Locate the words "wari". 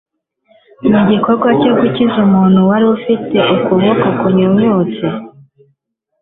2.69-2.85